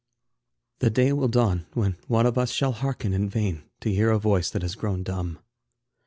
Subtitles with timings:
[0.79, 4.17] The day will dawn, when one of us shall hearken In vain to hear a
[4.17, 5.37] voice that has grown dumb.